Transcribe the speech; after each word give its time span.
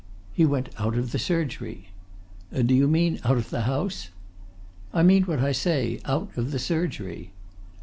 "He 0.33 0.47
went 0.47 0.69
out 0.79 0.97
of 0.97 1.11
the 1.11 1.19
surgery." 1.19 1.89
"Do 2.51 2.73
you 2.73 2.87
mean 2.87 3.19
out 3.23 3.37
of 3.37 3.51
the 3.51 3.61
house?" 3.69 4.09
"I 4.91 5.03
mean 5.03 5.25
what 5.25 5.37
I 5.41 5.51
say. 5.51 5.99
Out 6.05 6.35
of 6.35 6.49
the 6.49 6.57
surgery." 6.57 7.33